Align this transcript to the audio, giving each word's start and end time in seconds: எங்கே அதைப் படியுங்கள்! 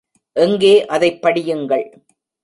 எங்கே 0.35 0.85
அதைப் 0.85 1.19
படியுங்கள்! 1.21 1.85